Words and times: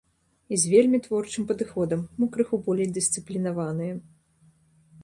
І 0.55 0.57
з 0.61 0.71
вельмі 0.75 0.99
творчым 1.07 1.45
падыходам, 1.51 2.01
мо 2.23 2.31
крыху 2.37 2.55
болей 2.69 2.87
дысцыплінаваныя. 2.97 3.93